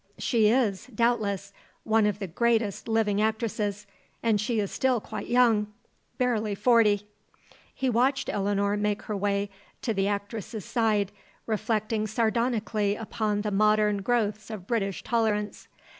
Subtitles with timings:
[0.17, 1.53] She is, doubtless,
[1.83, 3.85] one of the greatest living actresses.
[4.23, 5.67] And she is still quite young.
[6.17, 7.07] Barely forty."
[7.71, 9.51] He watched Eleanor make her way
[9.83, 11.11] to the actress's side,
[11.45, 15.67] reflecting sardonically upon the modern growths of British tolerance.